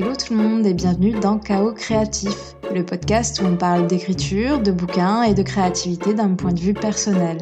[0.00, 4.62] Hello tout le monde et bienvenue dans Chaos Créatif, le podcast où on parle d'écriture,
[4.62, 7.38] de bouquins et de créativité d'un point de vue personnel.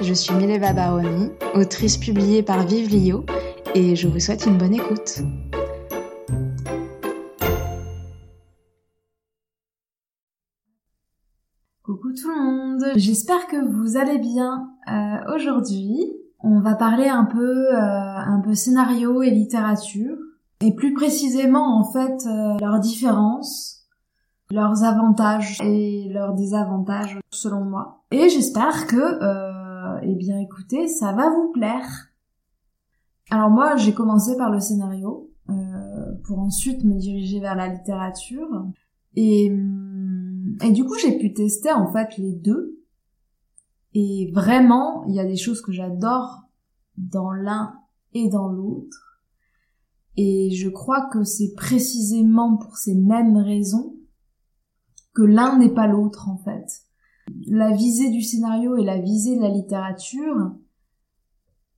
[0.00, 3.26] Je suis Mileva Baroni, autrice publiée par Vive Lio
[3.74, 5.18] et je vous souhaite une bonne écoute.
[11.82, 14.70] Coucou tout le monde, j'espère que vous allez bien.
[14.90, 16.00] Euh, Aujourd'hui,
[16.38, 20.16] on va parler un peu, euh, un peu scénario et littérature,
[20.60, 23.86] et plus précisément en fait euh, leurs différences,
[24.50, 28.04] leurs avantages et leurs désavantages selon moi.
[28.10, 32.08] Et j'espère que, euh, eh bien écoutez, ça va vous plaire.
[33.30, 35.54] Alors moi, j'ai commencé par le scénario, euh,
[36.24, 38.66] pour ensuite me diriger vers la littérature,
[39.14, 39.46] et,
[40.62, 42.80] et du coup j'ai pu tester en fait les deux
[43.92, 46.42] et vraiment, il y a des choses que j'adore
[46.96, 47.74] dans l'un
[48.12, 49.09] et dans l'autre.
[50.16, 53.94] Et je crois que c'est précisément pour ces mêmes raisons
[55.14, 56.66] que l'un n'est pas l'autre en fait.
[57.46, 60.52] La visée du scénario et la visée de la littérature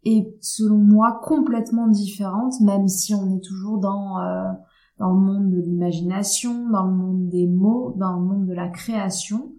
[0.04, 4.50] est selon moi complètement différente, même si on est toujours dans, euh,
[4.98, 8.68] dans le monde de l'imagination, dans le monde des mots, dans le monde de la
[8.68, 9.52] création.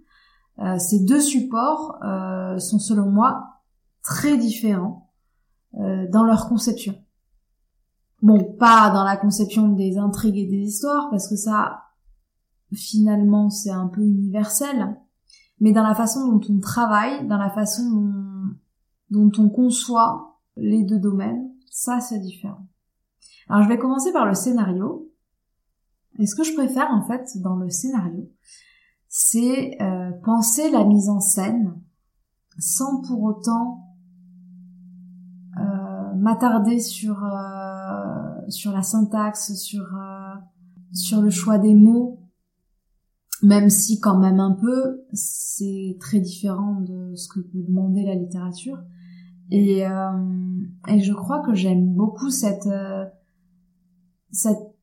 [0.60, 3.62] Euh, ces deux supports euh, sont selon moi
[4.04, 5.12] très différents
[5.80, 6.96] euh, dans leur conception.
[8.24, 11.84] Bon, pas dans la conception des intrigues et des histoires, parce que ça,
[12.74, 14.98] finalement, c'est un peu universel,
[15.60, 17.84] mais dans la façon dont on travaille, dans la façon
[19.10, 22.66] dont, on conçoit les deux domaines, ça c'est différent.
[23.50, 25.12] Alors je vais commencer par le scénario.
[26.18, 28.32] Et ce que je préfère en fait dans le scénario,
[29.10, 31.78] c'est euh, penser la mise en scène
[32.58, 33.83] sans pour autant
[36.24, 39.86] m'attarder sur euh, sur la syntaxe, sur
[40.92, 42.20] sur le choix des mots,
[43.42, 48.16] même si quand même un peu, c'est très différent de ce que peut demander la
[48.16, 48.78] littérature.
[49.52, 52.70] Et, et je crois que j'aime beaucoup cette,
[54.32, 54.74] cette,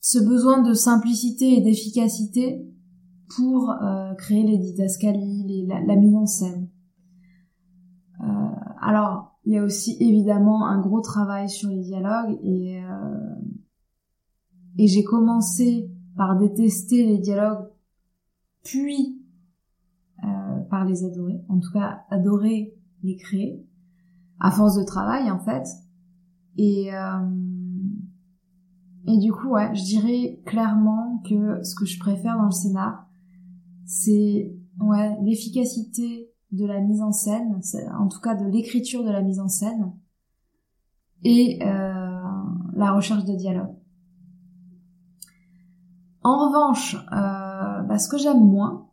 [0.00, 2.74] ce besoin de simplicité et d'efficacité
[3.36, 6.68] pour euh, créer les didascalies, la, la, mise en scène.
[8.20, 13.34] Euh, alors, il y a aussi évidemment un gros travail sur les dialogues et, euh,
[14.78, 17.68] et j'ai commencé par détester les dialogues,
[18.62, 19.20] puis
[20.22, 23.66] euh, par les adorer, en tout cas adorer les créer,
[24.40, 25.66] à force de travail en fait.
[26.56, 27.28] Et, euh,
[29.06, 33.06] et du coup, ouais, je dirais clairement que ce que je préfère dans le scénar,
[33.84, 37.60] c'est ouais l'efficacité de la mise en scène,
[37.98, 39.92] en tout cas de l'écriture de la mise en scène,
[41.24, 42.22] et euh,
[42.74, 43.74] la recherche de dialogue.
[46.22, 48.88] En revanche, euh, bah, ce que j'aime moins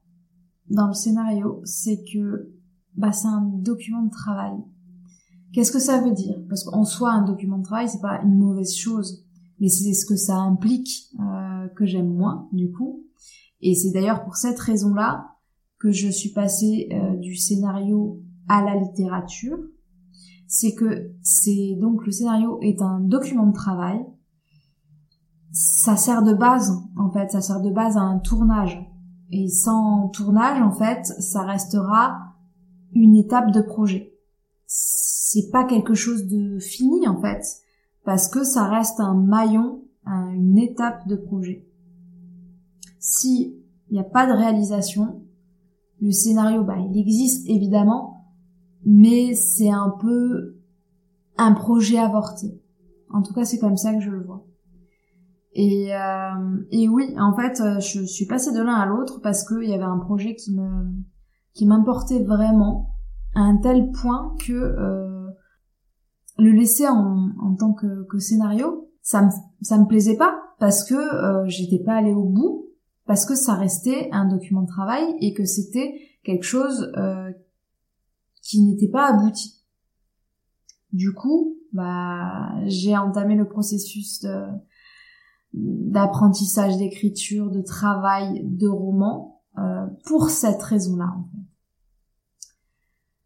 [0.69, 2.51] dans le scénario, c'est que
[2.95, 4.53] bah, c'est un document de travail.
[5.53, 6.37] Qu'est-ce que ça veut dire?
[6.49, 9.25] Parce qu'en soi, un document de travail, c'est pas une mauvaise chose,
[9.59, 13.03] mais c'est ce que ça implique euh, que j'aime moins, du coup.
[13.61, 15.30] Et c'est d'ailleurs pour cette raison-là
[15.81, 19.57] que je suis passée euh, du scénario à la littérature.
[20.47, 23.99] C'est que c'est donc le scénario est un document de travail.
[25.51, 28.79] Ça sert de base, en fait, ça sert de base à un tournage.
[29.31, 32.17] Et sans tournage, en fait, ça restera
[32.93, 34.13] une étape de projet.
[34.67, 37.41] C'est pas quelque chose de fini, en fait,
[38.03, 41.65] parce que ça reste un maillon, une étape de projet
[43.01, 43.57] si
[43.89, 45.25] il n'y a pas de réalisation,
[46.01, 48.25] le scénario, bah, il existe évidemment,
[48.83, 50.57] mais c'est un peu
[51.37, 52.59] un projet avorté.
[53.11, 54.45] En tout cas, c'est comme ça que je le vois.
[55.53, 59.45] Et, euh, et oui, en fait, euh, je suis passée de l'un à l'autre parce
[59.47, 60.85] qu'il y avait un projet qui me
[61.53, 62.95] qui m'importait vraiment
[63.35, 65.27] à un tel point que euh,
[66.37, 69.29] le laisser en, en tant que, scénario, ça me
[69.61, 70.95] ça me plaisait pas parce que
[71.47, 72.70] j'étais pas allée au bout
[73.05, 77.31] parce que ça restait un document de travail et que c'était quelque chose euh,
[78.41, 79.63] qui n'était pas abouti.
[80.93, 84.25] Du coup, bah, j'ai entamé le processus
[85.53, 91.13] d'apprentissage d'écriture, de travail, de roman euh, pour cette raison-là.
[91.17, 91.45] En fait.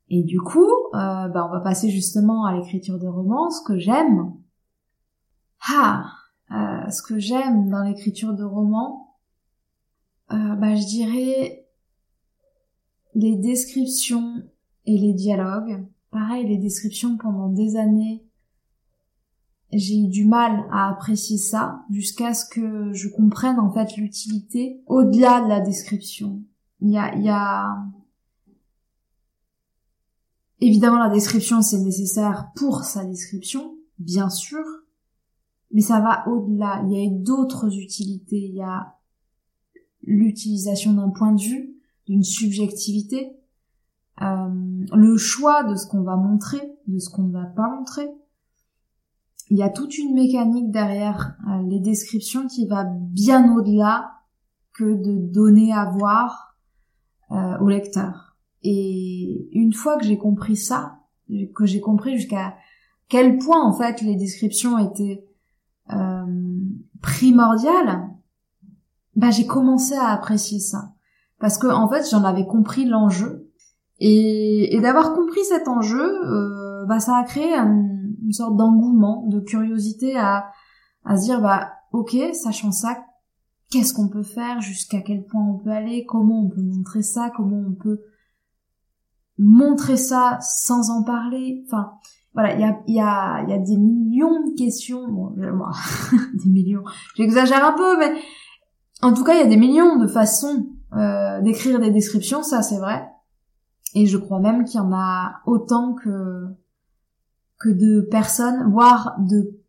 [0.09, 3.49] Et du coup, euh, bah, on va passer justement à l'écriture de romans.
[3.49, 4.33] Ce que j'aime,
[5.67, 6.11] ah,
[6.49, 9.04] ce que j'aime dans l'écriture de romans,
[10.31, 11.67] euh, bah, je dirais
[13.13, 14.43] les descriptions
[14.85, 15.85] et les dialogues.
[16.11, 18.25] Pareil, les descriptions pendant des années,
[19.71, 24.81] j'ai eu du mal à apprécier ça jusqu'à ce que je comprenne en fait l'utilité
[24.87, 26.41] au-delà de la description.
[26.81, 27.75] Il y a, il y a
[30.61, 34.63] évidemment la description c'est nécessaire pour sa description, bien sûr,
[35.71, 36.83] mais ça va au-delà.
[36.85, 38.39] Il y a d'autres utilités.
[38.39, 38.95] Il y a
[40.05, 41.75] l'utilisation d'un point de vue,
[42.07, 43.31] d'une subjectivité,
[44.21, 48.07] euh, le choix de ce qu'on va montrer, de ce qu'on ne va pas montrer.
[49.49, 54.11] Il y a toute une mécanique derrière euh, les descriptions qui va bien au-delà
[54.73, 56.57] que de donner à voir
[57.31, 58.37] euh, au lecteur.
[58.63, 60.99] Et une fois que j'ai compris ça,
[61.55, 62.55] que j'ai compris jusqu'à
[63.07, 65.25] quel point en fait les descriptions étaient
[65.91, 66.25] euh,
[67.01, 68.09] primordiales,
[69.15, 70.93] bah j'ai commencé à apprécier ça.
[71.39, 73.51] Parce que en fait j'en avais compris l'enjeu.
[73.99, 79.39] Et, et d'avoir compris cet enjeu, euh, bah ça a créé une sorte d'engouement, de
[79.39, 80.47] curiosité à
[81.05, 82.97] à se dire bah ok sachant ça
[83.69, 87.31] qu'est-ce qu'on peut faire, jusqu'à quel point on peut aller, comment on peut montrer ça,
[87.35, 88.01] comment on peut
[89.37, 91.91] montrer ça sans en parler, enfin
[92.33, 95.29] voilà, il y a, y, a, y a des millions de questions, bon,
[96.33, 96.83] des millions,
[97.15, 98.13] j'exagère un peu, mais
[99.01, 102.61] en tout cas, il y a des millions de façons euh, d'écrire des descriptions, ça
[102.61, 103.07] c'est vrai.
[103.93, 106.47] Et je crois même qu'il y en a autant que
[107.57, 109.59] que de personnes, voire de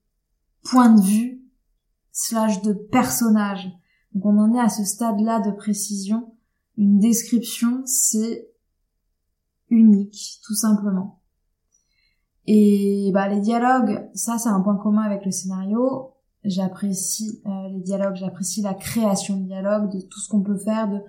[0.65, 1.43] points de vue
[2.13, 3.71] slash de personnages.
[4.13, 6.35] Donc on en est à ce stade-là de précision.
[6.77, 8.49] Une description, c'est
[9.69, 11.21] unique, tout simplement.
[12.47, 16.16] Et bah les dialogues, ça c'est un point commun avec le scénario.
[16.49, 20.89] J'apprécie euh, les dialogues, j'apprécie la création de dialogues, de tout ce qu'on peut faire,
[20.89, 21.01] de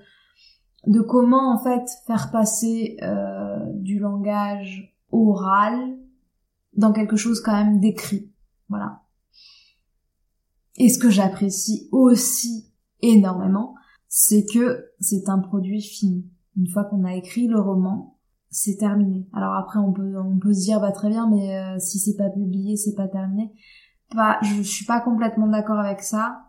[0.88, 5.98] de comment en fait faire passer euh, du langage oral
[6.76, 8.32] dans quelque chose quand même d'écrit.
[8.70, 9.02] Voilà.
[10.78, 13.76] Et ce que j'apprécie aussi énormément,
[14.08, 16.30] c'est que c'est un produit fini.
[16.56, 18.20] Une fois qu'on a écrit le roman,
[18.50, 19.28] c'est terminé.
[19.34, 22.16] Alors après on peut on peut se dire bah très bien mais euh, si c'est
[22.16, 23.52] pas publié, c'est pas terminé.
[24.16, 26.44] Bah je suis pas complètement d'accord avec ça.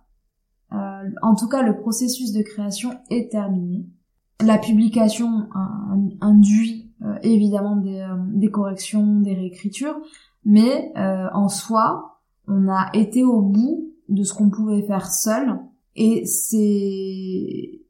[0.72, 3.86] Euh, en tout cas, le processus de création est terminé.
[4.40, 5.48] La publication
[6.20, 9.96] induit euh, évidemment des, euh, des, corrections, des réécritures,
[10.44, 15.58] mais en soi, on a été au bout de ce qu'on pouvait faire seul
[15.96, 17.82] et c'est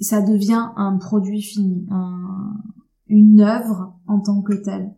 [0.00, 2.56] ça devient un produit fini, un,
[3.06, 4.94] une œuvre en tant que telle.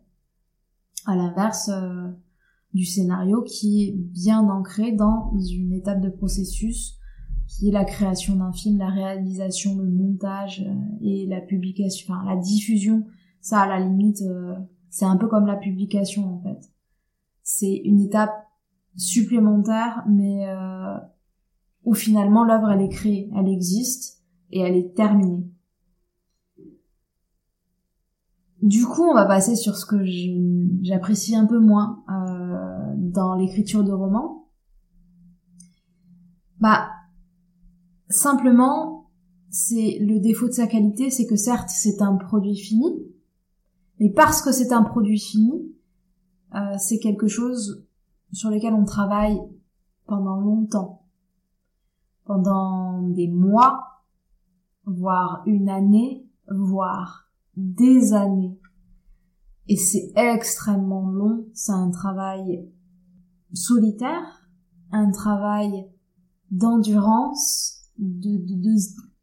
[1.05, 2.07] À l'inverse euh,
[2.73, 6.97] du scénario qui est bien ancré dans une étape de processus
[7.47, 12.25] qui est la création d'un film, la réalisation, le montage euh, et la publication, enfin
[12.25, 13.05] la diffusion.
[13.41, 14.55] Ça, à la limite, euh,
[14.89, 16.71] c'est un peu comme la publication en fait.
[17.43, 18.33] C'est une étape
[18.95, 20.45] supplémentaire, mais
[21.83, 25.43] où finalement l'œuvre elle est créée, elle existe et elle est terminée.
[28.63, 29.97] Du coup, on va passer sur ce que
[30.81, 32.32] j'apprécie un peu moins euh,
[33.13, 34.49] dans l'écriture de romans?
[36.59, 36.89] Bah,
[38.09, 39.09] simplement,
[39.49, 42.87] c'est le défaut de sa qualité, c'est que certes, c'est un produit fini,
[43.99, 45.75] mais parce que c'est un produit fini,
[46.55, 47.85] euh, c'est quelque chose
[48.31, 49.39] sur lequel on travaille
[50.05, 51.05] pendant longtemps,
[52.25, 54.01] pendant des mois,
[54.85, 58.59] voire une année, voire des années.
[59.67, 62.67] Et c'est extrêmement long, c'est un travail
[63.53, 64.47] solitaire,
[64.91, 65.85] un travail
[66.51, 68.37] d'endurance, de,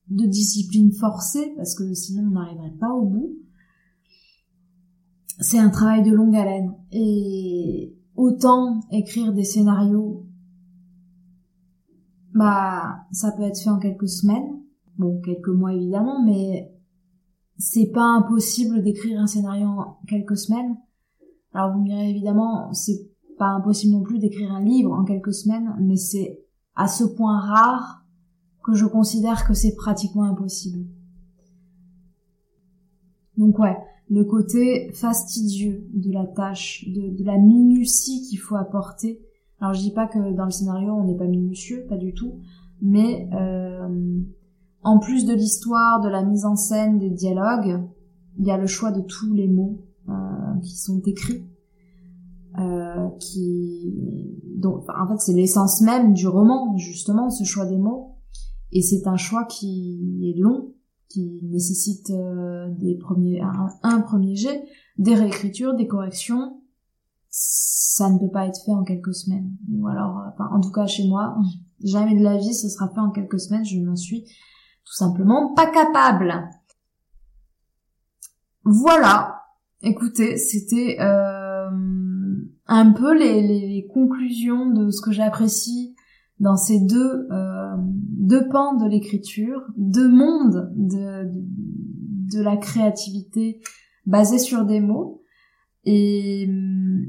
[0.09, 3.37] de, discipline forcée, parce que sinon on n'arriverait pas au bout.
[5.39, 6.75] C'est un travail de longue haleine.
[6.93, 10.27] Et autant écrire des scénarios,
[12.35, 14.61] bah, ça peut être fait en quelques semaines.
[14.99, 16.73] Bon, quelques mois évidemment, mais
[17.57, 20.77] c'est pas impossible d'écrire un scénario en quelques semaines.
[21.53, 23.11] Alors vous me direz évidemment, c'est
[23.41, 26.45] pas impossible non plus d'écrire un livre en quelques semaines, mais c'est
[26.77, 28.05] à ce point rare
[28.63, 30.85] que je considère que c'est pratiquement impossible.
[33.39, 33.79] Donc ouais,
[34.11, 39.23] le côté fastidieux de la tâche, de, la minutie qu'il faut apporter.
[39.59, 42.41] Alors je dis pas que dans le scénario on n'est pas minutieux, pas du tout,
[42.83, 44.21] mais euh,
[44.83, 47.83] en plus de l'histoire, de la mise en scène, des dialogues,
[48.39, 49.81] il y a le choix de tous les mots
[50.11, 50.13] euh,
[50.63, 51.50] qui sont écrits.
[52.59, 53.95] Euh, qui
[54.57, 58.17] donc en fait c'est l'essence même du roman justement ce choix des mots
[58.73, 60.75] et c'est un choix qui est long
[61.09, 63.41] qui nécessite euh, des premiers
[63.85, 64.65] un, premier jet
[64.99, 66.61] des réécritures des corrections
[67.31, 69.53] ça ne peut pas être fait en quelques semaines.
[69.71, 71.37] Ou alors, enfin, en tout cas chez moi,
[71.85, 74.25] jamais de la vie ce sera fait en quelques semaines, je n'en suis
[74.85, 76.49] tout simplement pas capable.
[78.65, 79.43] Voilà,
[79.83, 81.40] écoutez, c'était euh,
[82.71, 85.95] un peu les, les, conclusions de ce que j'apprécie
[86.39, 93.61] dans ces deux, euh, deux pans de l'écriture, deux mondes de, de, de la créativité
[94.07, 95.23] basés sur des mots.
[95.85, 97.09] Et hum,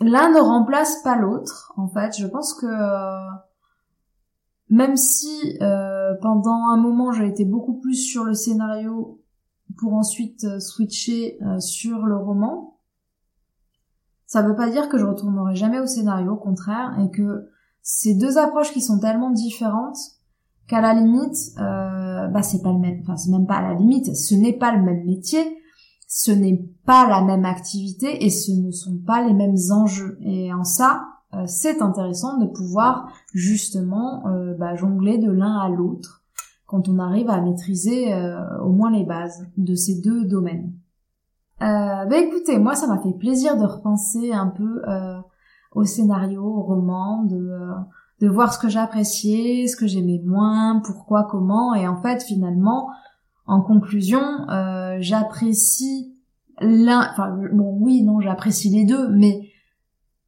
[0.00, 2.16] l'un ne remplace pas l'autre, en fait.
[2.16, 2.66] Je pense que
[4.70, 9.20] même si euh, pendant un moment j'ai été beaucoup plus sur le scénario
[9.78, 12.79] pour ensuite euh, switcher euh, sur le roman,
[14.30, 17.48] ça veut pas dire que je retournerai jamais au scénario, au contraire, et que
[17.82, 19.98] ces deux approches qui sont tellement différentes
[20.68, 24.14] qu'à la limite, bah c'est pas le même, enfin c'est même pas à la limite,
[24.14, 25.40] ce n'est pas le même métier,
[26.06, 30.16] ce n'est pas la même activité et ce ne sont pas les mêmes enjeux.
[30.22, 35.68] Et en ça, euh, c'est intéressant de pouvoir justement euh, bah, jongler de l'un à
[35.68, 36.24] l'autre
[36.66, 40.72] quand on arrive à maîtriser euh, au moins les bases de ces deux domaines.
[41.60, 44.82] Bah écoutez, moi ça m'a fait plaisir de repenser un peu
[45.72, 47.58] au scénario, au roman, de
[48.20, 52.90] de voir ce que j'appréciais, ce que j'aimais moins, pourquoi, comment, et en fait finalement
[53.46, 56.14] en conclusion, euh, j'apprécie
[56.60, 59.48] l'un, enfin bon oui non j'apprécie les deux, mais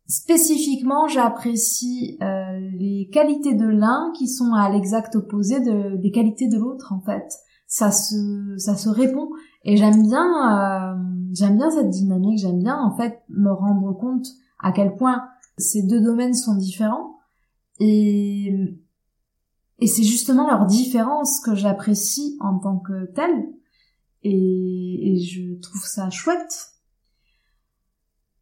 [0.08, 6.48] spécifiquement j'apprécie euh, les qualités de l'un qui sont à l'exact opposé de, des qualités
[6.48, 7.32] de l'autre en fait.
[7.68, 9.28] Ça se ça se répond
[9.64, 10.94] et j'aime bien euh,
[11.32, 14.26] j'aime bien cette dynamique, j'aime bien en fait me rendre compte
[14.60, 15.24] à quel point
[15.58, 17.18] ces deux domaines sont différents
[17.80, 18.54] et
[19.82, 23.48] et c'est justement leur différence que j'apprécie en tant que telle.
[24.22, 26.68] Et, je trouve ça chouette.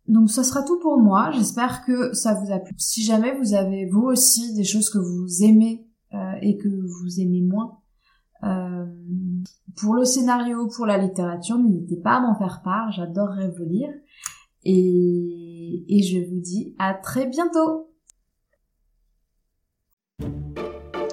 [0.07, 1.31] Donc ce sera tout pour moi.
[1.31, 2.75] J'espère que ça vous a plu.
[2.77, 7.21] Si jamais vous avez vous aussi des choses que vous aimez euh, et que vous
[7.21, 7.80] aimez moins,
[8.45, 8.87] euh,
[9.77, 12.93] pour le scénario, pour la littérature, n'hésitez pas à m'en faire part.
[12.93, 13.91] J'adorerais vous lire.
[14.65, 17.91] Et, et je vous dis à très bientôt.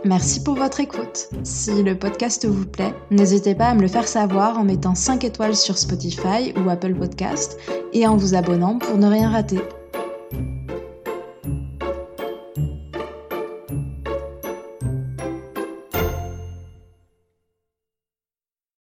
[0.06, 1.30] Merci pour votre écoute.
[1.44, 5.24] Si le podcast vous plaît, n'hésitez pas à me le faire savoir en mettant 5
[5.24, 7.60] étoiles sur Spotify ou Apple Podcast
[7.94, 9.60] et en vous abonnant pour ne rien rater.